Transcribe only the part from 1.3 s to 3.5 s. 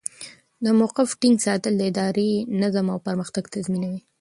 ساتل د ادارې نظم او پرمختګ